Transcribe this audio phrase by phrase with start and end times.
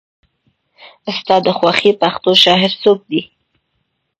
[1.17, 3.21] ستا د خوښې پښتو شاعر څوک دی؟